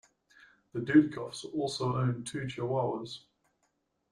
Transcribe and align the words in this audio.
The 0.73 0.79
Dudikoffs 0.79 1.45
also 1.53 1.95
own 1.95 2.23
two 2.23 2.45
chihuahuas. 2.47 3.19